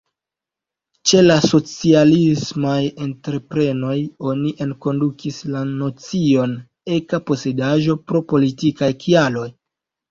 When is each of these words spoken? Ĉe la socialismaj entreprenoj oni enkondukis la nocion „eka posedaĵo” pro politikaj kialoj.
Ĉe 1.09 1.19
la 1.25 1.35
socialismaj 1.47 2.79
entreprenoj 3.09 3.93
oni 4.33 4.55
enkondukis 4.67 5.39
la 5.53 5.63
nocion 5.77 6.59
„eka 6.99 7.23
posedaĵo” 7.31 8.01
pro 8.11 8.27
politikaj 8.35 8.93
kialoj. 9.07 9.49